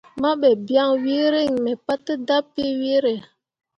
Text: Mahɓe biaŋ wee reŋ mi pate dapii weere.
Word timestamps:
Mahɓe 0.21 0.49
biaŋ 0.65 0.89
wee 1.03 1.25
reŋ 1.33 1.49
mi 1.63 1.71
pate 1.85 2.13
dapii 2.27 2.73
weere. 2.81 3.13